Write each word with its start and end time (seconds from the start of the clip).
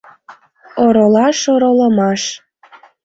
Оролаш, 0.85 1.39
оролымаш. 1.53 2.21